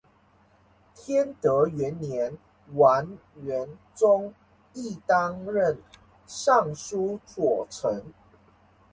[0.95, 2.35] 天德元年
[2.73, 4.33] 完颜宗
[4.73, 5.77] 义担任
[6.25, 8.01] 尚书左丞。